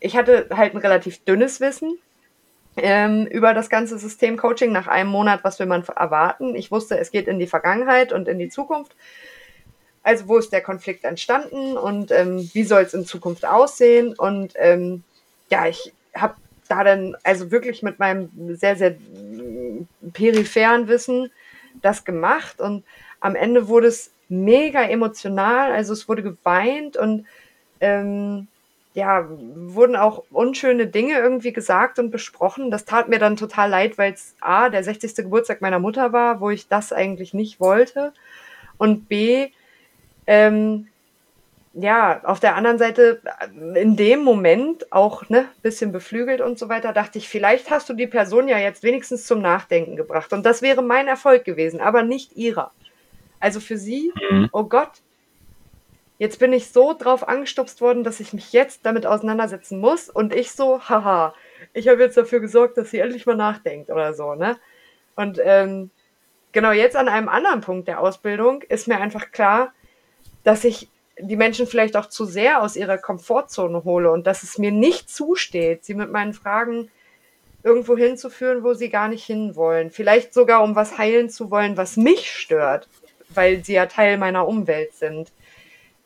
[0.00, 1.98] ich hatte halt ein relativ dünnes Wissen
[2.78, 6.54] ähm, über das ganze System Coaching nach einem Monat, was will man erwarten.
[6.54, 8.96] Ich wusste, es geht in die Vergangenheit und in die Zukunft.
[10.02, 14.14] Also wo ist der Konflikt entstanden und ähm, wie soll es in Zukunft aussehen?
[14.14, 15.04] Und ähm,
[15.50, 16.34] ja, ich habe
[16.72, 18.96] da dann also wirklich mit meinem sehr, sehr
[20.14, 21.30] peripheren Wissen
[21.82, 22.84] das gemacht und
[23.20, 27.26] am Ende wurde es mega emotional, also es wurde geweint und
[27.80, 28.48] ähm,
[28.94, 32.70] ja, wurden auch unschöne Dinge irgendwie gesagt und besprochen.
[32.70, 35.14] Das tat mir dann total leid, weil es A, der 60.
[35.16, 38.12] Geburtstag meiner Mutter war, wo ich das eigentlich nicht wollte.
[38.78, 39.48] Und B,
[40.26, 40.88] ähm,
[41.74, 43.22] ja, auf der anderen Seite,
[43.74, 47.94] in dem Moment auch ne, bisschen beflügelt und so weiter, dachte ich, vielleicht hast du
[47.94, 50.32] die Person ja jetzt wenigstens zum Nachdenken gebracht.
[50.32, 52.72] Und das wäre mein Erfolg gewesen, aber nicht ihrer.
[53.40, 54.50] Also für sie, mhm.
[54.52, 54.90] oh Gott,
[56.18, 60.10] jetzt bin ich so drauf angestupst worden, dass ich mich jetzt damit auseinandersetzen muss.
[60.10, 61.34] Und ich so, haha,
[61.72, 64.56] ich habe jetzt dafür gesorgt, dass sie endlich mal nachdenkt oder so, ne?
[65.16, 65.90] Und ähm,
[66.52, 69.72] genau jetzt an einem anderen Punkt der Ausbildung ist mir einfach klar,
[70.44, 74.58] dass ich die Menschen vielleicht auch zu sehr aus ihrer Komfortzone hole und dass es
[74.58, 76.90] mir nicht zusteht, sie mit meinen Fragen
[77.62, 79.90] irgendwo hinzuführen, wo sie gar nicht hinwollen.
[79.90, 82.88] Vielleicht sogar, um was heilen zu wollen, was mich stört,
[83.28, 85.32] weil sie ja Teil meiner Umwelt sind.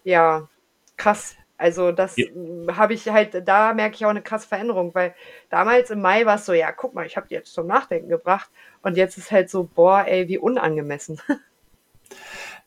[0.04, 0.48] Ja,
[0.96, 1.36] krass.
[1.58, 2.26] Also das ja.
[2.72, 5.14] habe ich halt, da merke ich auch eine krasse Veränderung, weil
[5.48, 8.10] damals im Mai war es so, ja, guck mal, ich habe die jetzt zum Nachdenken
[8.10, 8.50] gebracht
[8.82, 11.20] und jetzt ist halt so, boah, ey, wie unangemessen.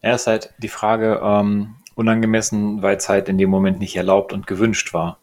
[0.02, 4.47] Ja, ist halt die Frage, ähm, unangemessen, weil halt in dem Moment nicht erlaubt und
[4.47, 5.19] gewünscht war.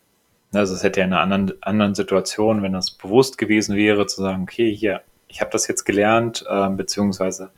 [0.52, 4.20] Also es hätte ja in einer anderen, anderen Situation, wenn das bewusst gewesen wäre, zu
[4.20, 7.50] sagen, okay, hier, ich habe das jetzt gelernt, äh, beziehungsweise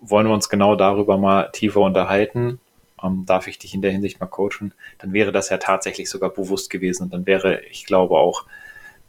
[0.00, 2.60] wollen wir uns genau darüber mal tiefer unterhalten,
[3.02, 6.30] ähm, darf ich dich in der Hinsicht mal coachen, dann wäre das ja tatsächlich sogar
[6.30, 8.44] bewusst gewesen und dann wäre, ich glaube, auch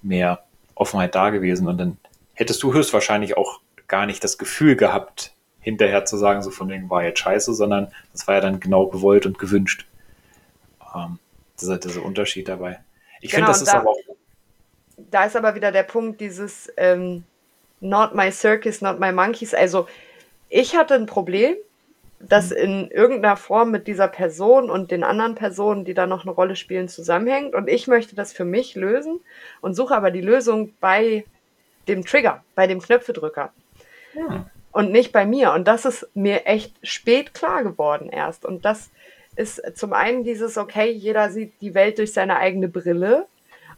[0.01, 1.97] mehr Offenheit da gewesen und dann
[2.33, 5.33] hättest du höchstwahrscheinlich auch gar nicht das Gefühl gehabt,
[5.67, 8.87] hinterher zu sagen, so von wegen war jetzt scheiße, sondern das war ja dann genau
[8.87, 9.85] gewollt und gewünscht.
[10.95, 11.19] Ähm,
[11.59, 12.79] dieser, dieser Unterschied dabei.
[13.19, 13.97] Ich genau, finde, das ist da, aber auch.
[14.95, 17.25] Da ist aber wieder der Punkt, dieses ähm,
[17.81, 19.53] Not my circus, not my monkeys.
[19.53, 19.89] Also,
[20.47, 21.55] ich hatte ein Problem,
[22.21, 22.55] das mhm.
[22.55, 26.55] in irgendeiner Form mit dieser Person und den anderen Personen, die da noch eine Rolle
[26.55, 27.55] spielen, zusammenhängt.
[27.55, 29.19] Und ich möchte das für mich lösen
[29.59, 31.25] und suche aber die Lösung bei
[31.89, 33.51] dem Trigger, bei dem Knöpfedrücker.
[34.13, 34.45] Ja
[34.77, 35.53] und nicht bei mir.
[35.53, 38.45] Und das ist mir echt spät klar geworden erst.
[38.45, 38.91] Und das
[39.35, 43.25] ist zum einen dieses, okay, jeder sieht die Welt durch seine eigene Brille.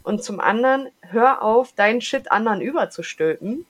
[0.03, 3.65] Und zum anderen, hör auf, deinen Shit anderen überzustülpen.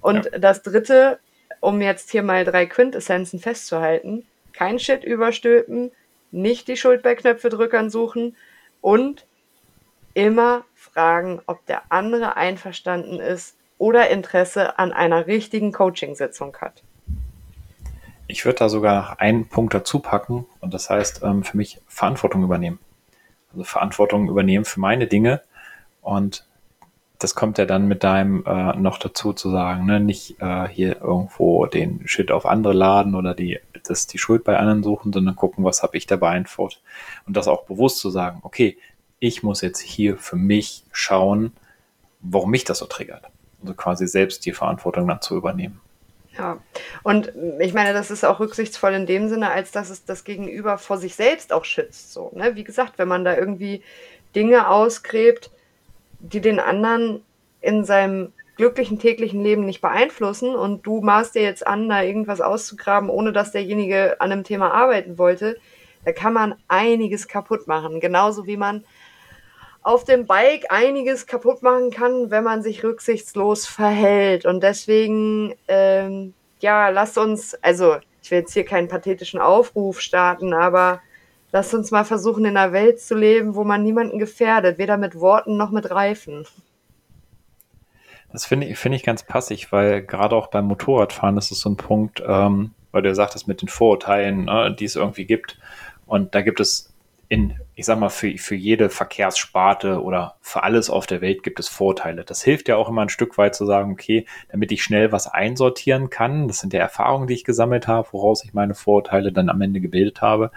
[0.00, 0.38] Und ja.
[0.38, 1.18] das dritte,
[1.58, 5.90] um jetzt hier mal drei Quintessenzen festzuhalten, kein Shit überstülpen,
[6.30, 8.36] nicht die Schuld bei Knöpfedrückern suchen
[8.80, 9.26] und
[10.14, 16.84] immer fragen, ob der andere einverstanden ist, oder Interesse an einer richtigen Coaching-Sitzung hat.
[18.28, 22.44] Ich würde da sogar einen Punkt dazu packen und das heißt ähm, für mich Verantwortung
[22.44, 22.78] übernehmen.
[23.50, 25.42] Also Verantwortung übernehmen für meine Dinge
[26.00, 26.46] und
[27.18, 29.98] das kommt ja dann mit deinem äh, noch dazu zu sagen, ne?
[29.98, 34.58] nicht äh, hier irgendwo den Shit auf andere laden oder die, das, die Schuld bei
[34.58, 36.80] anderen suchen, sondern gucken, was habe ich da beeinflusst.
[37.26, 38.78] Und das auch bewusst zu sagen, okay,
[39.18, 41.52] ich muss jetzt hier für mich schauen,
[42.20, 43.24] warum mich das so triggert.
[43.62, 45.80] Also quasi selbst die Verantwortung dann zu übernehmen.
[46.36, 46.60] Ja,
[47.02, 50.78] und ich meine, das ist auch rücksichtsvoll in dem Sinne, als dass es das Gegenüber
[50.78, 52.12] vor sich selbst auch schützt.
[52.12, 52.56] So, ne?
[52.56, 53.82] Wie gesagt, wenn man da irgendwie
[54.34, 55.50] Dinge ausgräbt,
[56.20, 57.22] die den anderen
[57.60, 62.40] in seinem glücklichen täglichen Leben nicht beeinflussen und du maßt dir jetzt an, da irgendwas
[62.40, 65.58] auszugraben, ohne dass derjenige an einem Thema arbeiten wollte,
[66.04, 68.00] da kann man einiges kaputt machen.
[68.00, 68.84] Genauso wie man
[69.82, 74.46] auf dem Bike einiges kaputt machen kann, wenn man sich rücksichtslos verhält.
[74.46, 80.54] Und deswegen, ähm, ja, lasst uns, also ich will jetzt hier keinen pathetischen Aufruf starten,
[80.54, 81.00] aber
[81.50, 85.18] lasst uns mal versuchen, in einer Welt zu leben, wo man niemanden gefährdet, weder mit
[85.18, 86.46] Worten noch mit Reifen.
[88.30, 91.68] Das finde ich, finde ich ganz passig, weil gerade auch beim Motorradfahren ist es so
[91.68, 95.58] ein Punkt, ähm, weil du ja sagtest mit den Vorurteilen, ne, die es irgendwie gibt.
[96.06, 96.91] Und da gibt es
[97.32, 101.58] in, ich sag mal, für, für jede Verkehrssparte oder für alles auf der Welt gibt
[101.60, 102.24] es Vorteile.
[102.24, 105.28] Das hilft ja auch immer ein Stück weit zu sagen, okay, damit ich schnell was
[105.28, 106.46] einsortieren kann.
[106.46, 109.80] Das sind ja Erfahrungen, die ich gesammelt habe, woraus ich meine Vorteile dann am Ende
[109.80, 110.50] gebildet habe.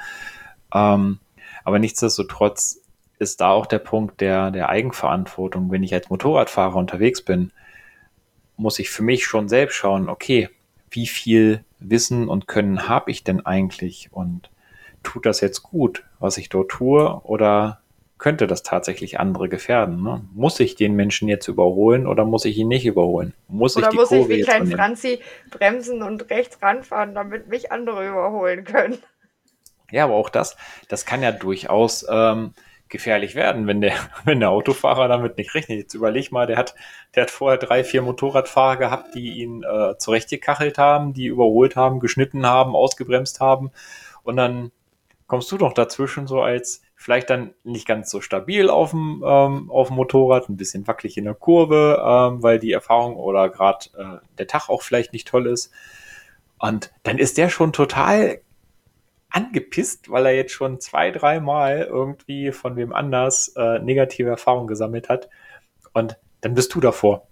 [0.73, 1.19] Ähm,
[1.63, 2.81] aber nichtsdestotrotz
[3.19, 5.71] ist da auch der Punkt der, der Eigenverantwortung.
[5.71, 7.53] Wenn ich als Motorradfahrer unterwegs bin,
[8.57, 10.49] muss ich für mich schon selbst schauen, okay,
[10.91, 14.49] wie viel Wissen und Können habe ich denn eigentlich und
[15.05, 17.81] tut das jetzt gut, was ich dort tue, oder
[18.17, 20.01] könnte das tatsächlich andere gefährden?
[20.01, 20.25] Ne?
[20.33, 23.33] Muss ich den Menschen jetzt überholen oder muss ich ihn nicht überholen?
[23.47, 25.19] Muss oder ich die muss Kurve ich wie klein Franzi
[25.51, 28.97] bremsen und rechts ranfahren, damit mich andere überholen können?
[29.91, 32.53] Ja, aber auch das, das kann ja durchaus ähm,
[32.89, 33.93] gefährlich werden, wenn der,
[34.25, 35.77] wenn der Autofahrer damit nicht rechnet.
[35.77, 36.75] Jetzt überleg mal, der hat,
[37.15, 41.99] der hat vorher drei, vier Motorradfahrer gehabt, die ihn äh, zurechtgekachelt haben, die überholt haben,
[41.99, 43.71] geschnitten haben, ausgebremst haben.
[44.23, 44.71] Und dann
[45.27, 49.71] kommst du doch dazwischen so als vielleicht dann nicht ganz so stabil auf dem, ähm,
[49.71, 53.89] auf dem Motorrad, ein bisschen wackelig in der Kurve, ähm, weil die Erfahrung oder gerade
[53.97, 55.71] äh, der Tag auch vielleicht nicht toll ist.
[56.59, 58.41] Und dann ist der schon total
[59.29, 65.09] angepisst, weil er jetzt schon zwei, dreimal irgendwie von wem anders äh, negative Erfahrungen gesammelt
[65.09, 65.29] hat.
[65.93, 67.27] Und dann bist du davor.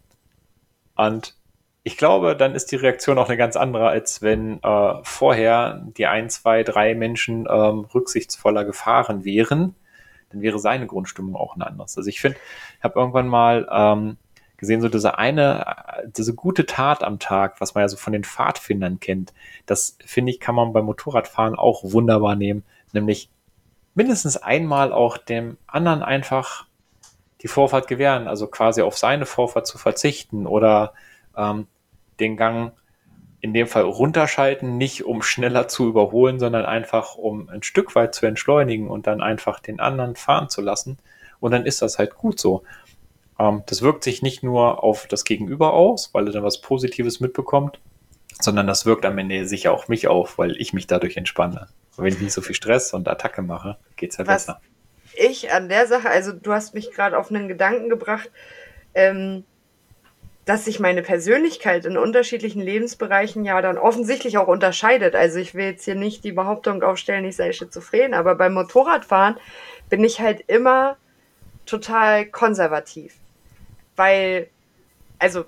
[0.95, 1.35] Und
[1.83, 6.07] ich glaube, dann ist die Reaktion auch eine ganz andere, als wenn äh, vorher die
[6.07, 9.75] ein, zwei, drei Menschen ähm, rücksichtsvoller gefahren wären.
[10.29, 11.83] Dann wäre seine Grundstimmung auch eine andere.
[11.83, 12.37] Also ich finde,
[12.77, 14.17] ich habe irgendwann mal ähm,
[14.55, 15.75] gesehen, so diese eine,
[16.15, 19.33] diese gute Tat am Tag, was man ja so von den Pfadfindern kennt,
[19.65, 22.63] das finde ich, kann man beim Motorradfahren auch wunderbar nehmen.
[22.93, 23.29] Nämlich
[23.93, 26.65] mindestens einmal auch dem anderen einfach
[27.41, 30.93] die Vorfahrt gewähren, also quasi auf seine Vorfahrt zu verzichten oder
[31.35, 31.67] ähm,
[32.23, 32.71] den Gang
[33.43, 38.15] in dem Fall runterschalten, nicht um schneller zu überholen, sondern einfach um ein Stück weit
[38.15, 40.97] zu entschleunigen und dann einfach den anderen fahren zu lassen.
[41.41, 42.63] Und dann ist das halt gut so.
[43.37, 47.19] Ähm, das wirkt sich nicht nur auf das Gegenüber aus, weil er dann was Positives
[47.19, 47.81] mitbekommt,
[48.39, 51.67] sondern das wirkt am Ende sicher auch mich auf, weil ich mich dadurch entspanne.
[51.97, 54.61] Und wenn ich nicht so viel Stress und Attacke mache, geht es halt was besser.
[55.15, 58.31] Ich an der Sache, also du hast mich gerade auf einen Gedanken gebracht,
[58.93, 59.43] ähm,
[60.45, 65.15] dass sich meine Persönlichkeit in unterschiedlichen Lebensbereichen ja dann offensichtlich auch unterscheidet.
[65.15, 69.37] Also ich will jetzt hier nicht die Behauptung aufstellen, ich sei schizophren, aber beim Motorradfahren
[69.89, 70.97] bin ich halt immer
[71.65, 73.15] total konservativ.
[73.95, 74.49] Weil,
[75.17, 75.45] also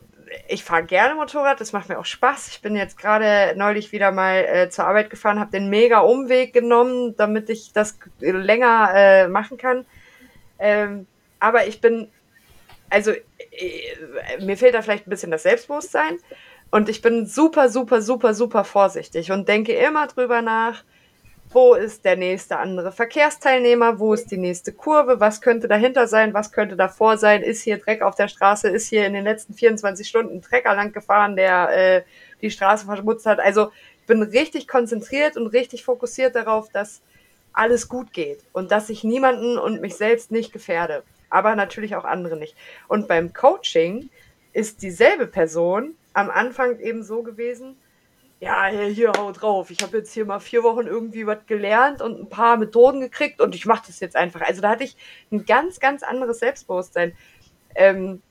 [0.47, 2.47] ich fahre gerne Motorrad, das macht mir auch Spaß.
[2.47, 6.53] Ich bin jetzt gerade neulich wieder mal äh, zur Arbeit gefahren, habe den mega Umweg
[6.53, 9.85] genommen, damit ich das länger äh, machen kann.
[10.57, 11.05] Ähm,
[11.39, 12.09] aber ich bin
[12.89, 16.17] also äh, mir fehlt da vielleicht ein bisschen das Selbstbewusstsein.
[16.71, 20.83] Und ich bin super, super, super, super vorsichtig und denke immer drüber nach,
[21.49, 26.33] wo ist der nächste andere Verkehrsteilnehmer, wo ist die nächste Kurve, was könnte dahinter sein,
[26.33, 29.53] was könnte davor sein, ist hier Dreck auf der Straße, ist hier in den letzten
[29.53, 32.03] 24 Stunden ein Trecker lang gefahren, der äh,
[32.41, 33.39] die Straße verschmutzt hat.
[33.39, 33.71] Also
[34.01, 37.01] ich bin richtig konzentriert und richtig fokussiert darauf, dass
[37.53, 41.03] alles gut geht und dass ich niemanden und mich selbst nicht gefährde
[41.35, 42.55] aber natürlich auch andere nicht.
[42.87, 44.09] Und beim Coaching
[44.53, 47.75] ist dieselbe Person am Anfang eben so gewesen,
[48.39, 49.69] ja, hier, hau drauf.
[49.69, 53.41] Ich habe jetzt hier mal vier Wochen irgendwie was gelernt und ein paar Methoden gekriegt
[53.41, 54.41] und ich mache das jetzt einfach.
[54.41, 54.95] Also da hatte ich
[55.29, 57.13] ein ganz, ganz anderes Selbstbewusstsein.
[57.75, 58.21] Ähm,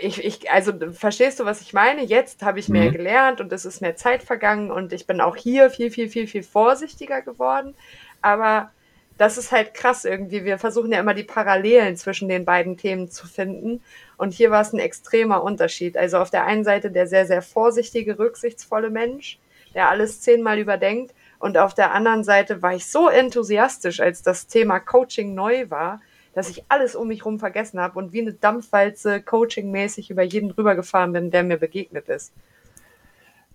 [0.00, 2.02] ich, ich, also verstehst du, was ich meine?
[2.02, 2.94] Jetzt habe ich mehr mhm.
[2.94, 6.26] gelernt und es ist mehr Zeit vergangen und ich bin auch hier viel, viel, viel,
[6.26, 7.76] viel vorsichtiger geworden.
[8.20, 8.72] Aber
[9.18, 10.44] das ist halt krass irgendwie.
[10.44, 13.82] Wir versuchen ja immer die Parallelen zwischen den beiden Themen zu finden.
[14.16, 15.96] Und hier war es ein extremer Unterschied.
[15.96, 19.38] Also auf der einen Seite der sehr, sehr vorsichtige, rücksichtsvolle Mensch,
[19.74, 21.14] der alles zehnmal überdenkt.
[21.38, 26.00] Und auf der anderen Seite war ich so enthusiastisch, als das Thema Coaching neu war,
[26.34, 30.50] dass ich alles um mich rum vergessen habe und wie eine Dampfwalze coachingmäßig über jeden
[30.50, 32.32] rübergefahren bin, der mir begegnet ist.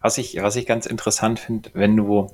[0.01, 2.29] Was ich, was ich ganz interessant finde, wenn du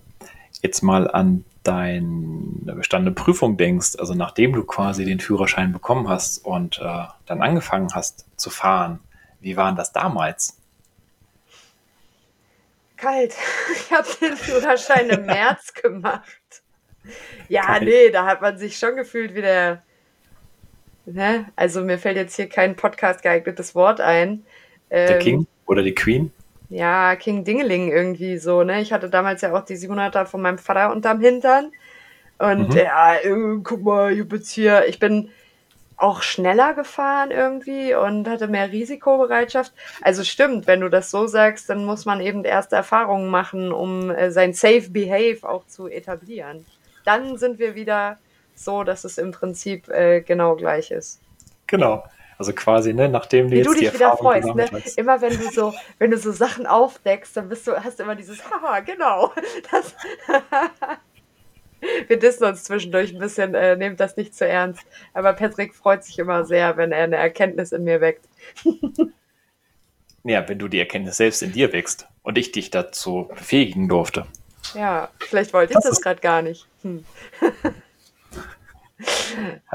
[0.61, 6.45] jetzt mal an deine bestandene Prüfung denkst, also nachdem du quasi den Führerschein bekommen hast
[6.45, 8.99] und äh, dann angefangen hast zu fahren,
[9.39, 10.57] wie war das damals?
[12.97, 13.35] Kalt.
[13.75, 16.63] Ich habe den Führerschein im März gemacht.
[17.49, 17.83] Ja, Kalt.
[17.83, 19.83] nee, da hat man sich schon gefühlt wie der.
[21.05, 21.51] Ne?
[21.57, 24.45] Also mir fällt jetzt hier kein Podcast geeignetes Wort ein.
[24.89, 26.31] Der ähm, King oder die Queen?
[26.69, 28.81] Ja, King Dingeling irgendwie so, ne?
[28.81, 31.71] Ich hatte damals ja auch die 700er von meinem Vater unterm Hintern.
[32.39, 32.77] Und mhm.
[32.77, 35.29] ja, äh, guck mal, ich bin hier, ich bin
[35.97, 39.71] auch schneller gefahren irgendwie und hatte mehr Risikobereitschaft.
[40.01, 44.09] Also stimmt, wenn du das so sagst, dann muss man eben erste Erfahrungen machen, um
[44.09, 46.65] äh, sein Safe Behave auch zu etablieren.
[47.05, 48.17] Dann sind wir wieder
[48.55, 51.21] so, dass es im Prinzip äh, genau gleich ist.
[51.67, 52.03] Genau.
[52.37, 54.67] Also quasi, ne, nachdem du Wie jetzt du dich die wieder freust, ne?
[54.95, 58.15] Immer wenn du so, wenn du so Sachen aufdeckst, dann bist du, hast du immer
[58.15, 59.31] dieses Haha, genau.
[59.71, 59.95] Das
[62.07, 64.81] wir dissen uns zwischendurch ein bisschen, äh, nehmt das nicht zu ernst.
[65.13, 68.27] Aber Patrick freut sich immer sehr, wenn er eine Erkenntnis in mir weckt.
[70.23, 74.25] ja, wenn du die Erkenntnis selbst in dir wächst und ich dich dazu befähigen durfte.
[74.73, 76.67] Ja, vielleicht wollte ich das, das gerade gar nicht.
[76.81, 77.05] Hm.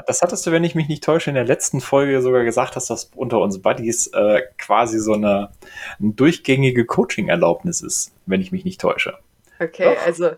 [0.07, 2.87] Das hattest du, wenn ich mich nicht täusche, in der letzten Folge sogar gesagt, dass
[2.87, 5.51] das unter uns Buddies äh, quasi so eine,
[5.99, 9.17] eine durchgängige Coaching-Erlaubnis ist, wenn ich mich nicht täusche.
[9.59, 10.05] Okay, Doch.
[10.05, 10.29] also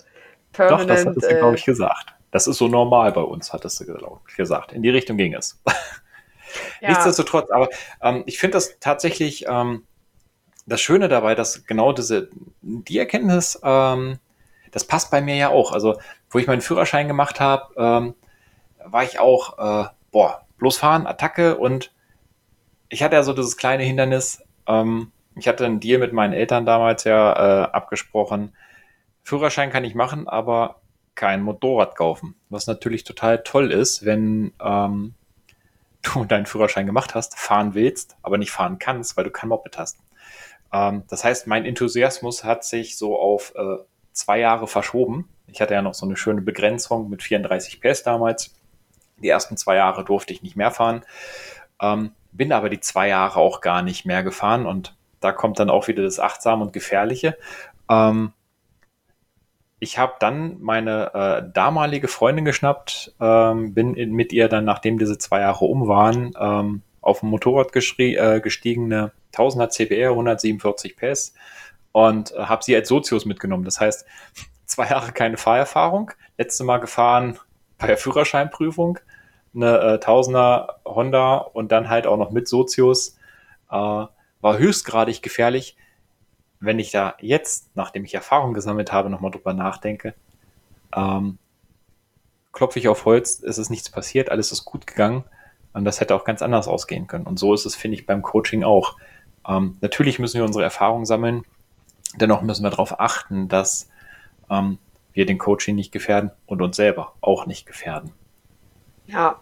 [0.52, 2.13] Permanent, Doch, das hattest du, glaube ich, äh, gesagt.
[2.32, 4.74] Das ist so normal bei uns, hattest du gesagt.
[4.74, 5.62] In die Richtung ging es.
[6.82, 6.89] Ja.
[6.89, 7.70] Nichtsdestotrotz, aber
[8.02, 9.84] ähm, ich finde das tatsächlich ähm,
[10.65, 12.30] das Schöne dabei, dass genau diese,
[12.62, 14.20] die Erkenntnis, ähm,
[14.72, 15.72] das passt bei mir ja auch.
[15.72, 18.15] Also, wo ich meinen Führerschein gemacht habe, ähm,
[18.86, 21.91] war ich auch, äh, boah, bloß fahren, Attacke und
[22.89, 24.44] ich hatte ja so dieses kleine Hindernis.
[24.67, 28.54] Ähm, ich hatte einen Deal mit meinen Eltern damals ja äh, abgesprochen,
[29.24, 30.82] Führerschein kann ich machen, aber
[31.15, 32.36] kein Motorrad kaufen.
[32.50, 35.13] Was natürlich total toll ist, wenn ähm,
[36.02, 39.78] du deinen Führerschein gemacht hast, fahren willst, aber nicht fahren kannst, weil du kein Moped
[39.78, 39.98] hast.
[40.74, 43.78] Ähm, das heißt, mein Enthusiasmus hat sich so auf äh,
[44.13, 45.30] zwei Jahre verschoben.
[45.48, 48.54] Ich hatte ja noch so eine schöne Begrenzung mit 34 PS damals.
[49.22, 51.02] Die ersten zwei Jahre durfte ich nicht mehr fahren.
[51.82, 55.70] Ähm, bin aber die zwei Jahre auch gar nicht mehr gefahren und da kommt dann
[55.70, 57.38] auch wieder das Achtsam und Gefährliche.
[57.90, 58.34] Ähm,
[59.80, 65.00] ich habe dann meine äh, damalige Freundin geschnappt, ähm, bin in, mit ihr dann, nachdem
[65.00, 71.34] diese zwei Jahre um waren, ähm, auf ein Motorrad äh, gestiegene 1000er CBR, 147 PS
[71.92, 73.64] und äh, habe sie als Sozius mitgenommen.
[73.64, 74.06] Das heißt,
[74.66, 77.40] zwei Jahre keine Fahrerfahrung, letzte Mal gefahren
[77.80, 79.00] bei der Führerscheinprüfung,
[79.54, 83.18] eine äh, 1000er Honda und dann halt auch noch mit Sozius.
[83.70, 84.06] Äh,
[84.44, 85.78] war höchstgradig gefährlich
[86.62, 90.14] wenn ich da jetzt, nachdem ich Erfahrung gesammelt habe, nochmal drüber nachdenke,
[90.96, 91.40] ähm,
[92.54, 95.24] klopfe ich auf Holz, es ist nichts passiert, alles ist gut gegangen
[95.74, 97.26] und das hätte auch ganz anders ausgehen können.
[97.26, 98.98] Und so ist es, finde ich, beim Coaching auch.
[99.48, 101.44] Ähm, natürlich müssen wir unsere Erfahrung sammeln,
[102.16, 103.90] dennoch müssen wir darauf achten, dass
[104.50, 104.78] ähm,
[105.14, 108.12] wir den Coaching nicht gefährden und uns selber auch nicht gefährden.
[109.12, 109.41] Ja,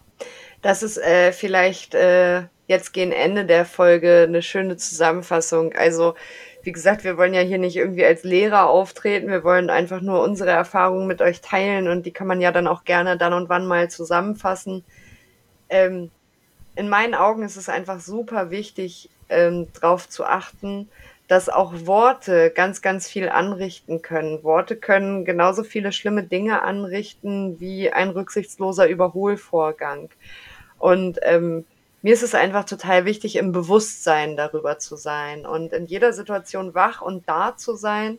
[0.62, 5.72] das ist äh, vielleicht äh, jetzt gegen Ende der Folge eine schöne Zusammenfassung.
[5.74, 6.14] Also
[6.62, 10.22] wie gesagt, wir wollen ja hier nicht irgendwie als Lehrer auftreten, wir wollen einfach nur
[10.22, 13.48] unsere Erfahrungen mit euch teilen und die kann man ja dann auch gerne dann und
[13.48, 14.84] wann mal zusammenfassen.
[15.70, 16.10] Ähm,
[16.74, 20.88] in meinen Augen ist es einfach super wichtig, ähm, darauf zu achten,
[21.30, 24.42] dass auch Worte ganz, ganz viel anrichten können.
[24.42, 30.08] Worte können genauso viele schlimme Dinge anrichten wie ein rücksichtsloser Überholvorgang.
[30.80, 31.66] Und ähm,
[32.02, 36.74] mir ist es einfach total wichtig, im Bewusstsein darüber zu sein und in jeder Situation
[36.74, 38.18] wach und da zu sein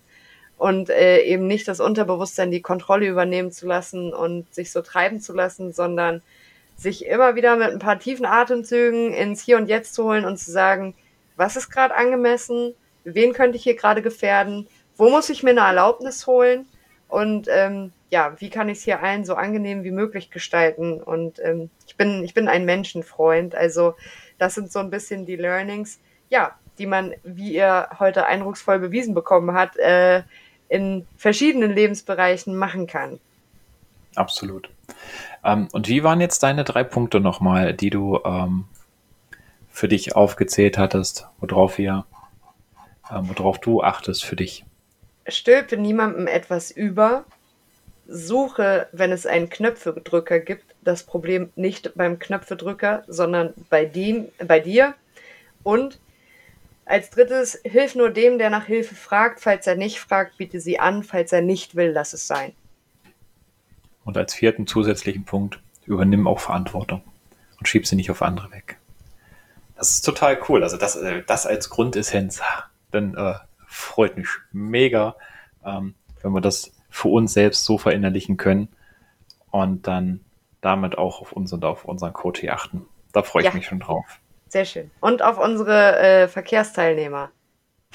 [0.58, 5.20] und äh, eben nicht das Unterbewusstsein die Kontrolle übernehmen zu lassen und sich so treiben
[5.20, 6.22] zu lassen, sondern
[6.78, 10.38] sich immer wieder mit ein paar tiefen Atemzügen ins Hier und Jetzt zu holen und
[10.38, 10.94] zu sagen,
[11.36, 15.62] was ist gerade angemessen, wen könnte ich hier gerade gefährden, wo muss ich mir eine
[15.62, 16.68] Erlaubnis holen
[17.08, 21.02] und ähm, ja, wie kann ich es hier allen so angenehm wie möglich gestalten?
[21.02, 23.54] Und ähm, ich bin, ich bin ein Menschenfreund.
[23.54, 23.96] Also
[24.38, 26.00] das sind so ein bisschen die Learnings,
[26.30, 30.24] ja, die man, wie ihr heute eindrucksvoll bewiesen bekommen hat, äh,
[30.70, 33.20] in verschiedenen Lebensbereichen machen kann.
[34.16, 34.70] Absolut.
[35.44, 38.66] Ähm, und wie waren jetzt deine drei Punkte nochmal, die du ähm,
[39.70, 42.06] für dich aufgezählt hattest, worauf wir,
[43.12, 44.66] ähm, worauf du achtest für dich?
[45.28, 47.26] Stülpe niemandem etwas über,
[48.08, 54.60] suche, wenn es einen Knöpfedrücker gibt, das Problem nicht beim Knöpfedrücker, sondern bei, dem, bei
[54.60, 54.96] dir.
[55.64, 56.00] Und
[56.86, 59.40] als drittes, hilf nur dem, der nach Hilfe fragt.
[59.40, 61.04] Falls er nicht fragt, biete sie an.
[61.04, 62.54] Falls er nicht will, lass es sein.
[64.04, 67.04] Und als vierten zusätzlichen Punkt, übernimm auch Verantwortung
[67.60, 68.78] und schieb sie nicht auf andere weg.
[69.76, 70.64] Das ist total cool.
[70.64, 72.42] Also das, äh, das als Grundessenz,
[72.92, 73.36] dann äh,
[73.68, 75.16] freut mich mega,
[75.66, 78.68] ähm, wenn wir das für uns selbst so verinnerlichen können
[79.50, 80.22] und dann
[80.62, 82.86] damit auch auf uns und auf unseren Coach achten.
[83.14, 83.54] Da freue ich ja.
[83.54, 84.06] mich schon drauf.
[84.48, 84.92] Sehr schön.
[85.00, 87.32] Und auf unsere äh, Verkehrsteilnehmer.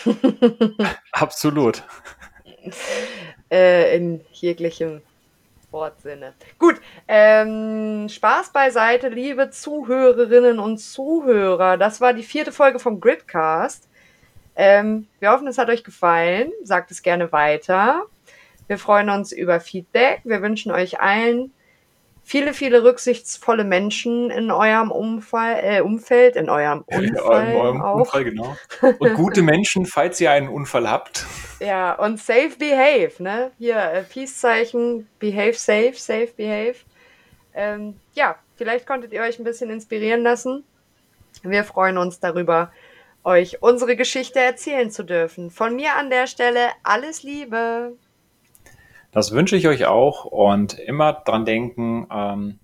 [1.12, 1.84] Absolut.
[3.50, 5.02] äh, in jeglichem
[5.70, 6.32] Wortsinne.
[6.58, 11.76] Gut, ähm, Spaß beiseite, liebe Zuhörerinnen und Zuhörer.
[11.76, 13.88] Das war die vierte Folge vom Gridcast.
[14.56, 16.50] Ähm, wir hoffen, es hat euch gefallen.
[16.62, 18.04] Sagt es gerne weiter.
[18.66, 20.20] Wir freuen uns über Feedback.
[20.24, 21.52] Wir wünschen euch allen
[22.26, 27.04] viele, viele rücksichtsvolle Menschen in eurem Umfall, äh, Umfeld, in eurem Unfall.
[27.04, 28.00] in eurem auch.
[28.00, 28.56] Unfall, genau.
[28.98, 31.24] Und gute Menschen, falls ihr einen Unfall habt.
[31.60, 33.52] Ja, und safe behave, ne?
[33.58, 36.74] Hier, äh, Peace-Zeichen, behave safe, safe behave.
[37.54, 40.64] Ähm, ja, vielleicht konntet ihr euch ein bisschen inspirieren lassen.
[41.44, 42.72] Wir freuen uns darüber,
[43.26, 45.50] euch unsere Geschichte erzählen zu dürfen.
[45.50, 47.96] Von mir an der Stelle alles Liebe.
[49.10, 52.60] Das wünsche ich euch auch und immer dran denken, ähm,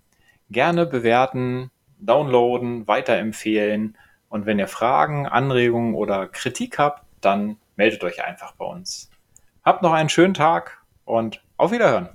[0.50, 3.98] gerne bewerten, downloaden, weiterempfehlen
[4.28, 9.10] und wenn ihr Fragen, Anregungen oder Kritik habt, dann meldet euch einfach bei uns.
[9.64, 12.08] Habt noch einen schönen Tag und auf Wiederhören.